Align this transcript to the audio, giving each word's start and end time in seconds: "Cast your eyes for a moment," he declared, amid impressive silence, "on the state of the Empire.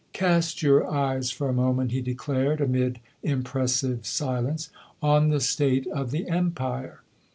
"Cast 0.13 0.63
your 0.63 0.89
eyes 0.89 1.29
for 1.29 1.47
a 1.47 1.53
moment," 1.53 1.91
he 1.91 2.01
declared, 2.01 2.59
amid 2.59 2.99
impressive 3.21 4.03
silence, 4.03 4.71
"on 4.99 5.29
the 5.29 5.39
state 5.39 5.85
of 5.89 6.09
the 6.09 6.27
Empire. 6.27 7.03